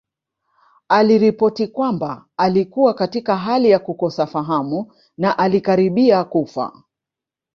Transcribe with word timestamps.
Aliripoti 0.89 1.67
kwamba 1.67 2.25
alikuwa 2.37 2.93
katika 2.93 3.37
hali 3.37 3.69
ya 3.69 3.79
kukosa 3.79 4.27
fahamu 4.27 4.91
na 5.17 5.37
alikaribia 5.37 6.23
kufa 6.23 6.83